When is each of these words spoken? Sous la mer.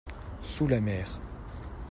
Sous 0.41 0.65
la 0.65 0.81
mer. 0.81 1.21